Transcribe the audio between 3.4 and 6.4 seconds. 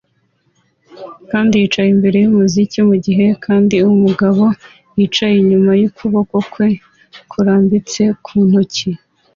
undi mugabo yicaye inyuma ukuboko